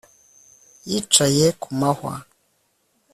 Yicaye 0.89 1.47
ku 1.61 1.69
mahwa 1.79 2.13